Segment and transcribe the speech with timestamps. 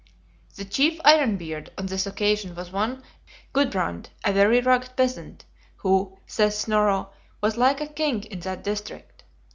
[0.55, 3.03] The chief Ironbeard on this occasion was one
[3.53, 9.25] Gudbrand, a very rugged peasant; who, says Snorro, was like a king in that district.